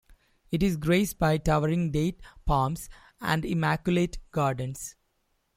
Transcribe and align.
It 0.49 0.63
is 0.63 0.77
graced 0.77 1.19
by 1.19 1.37
towering 1.37 1.91
date 1.91 2.21
palms 2.47 2.89
and 3.19 3.45
immaculate 3.45 4.17
gardens. 4.31 4.95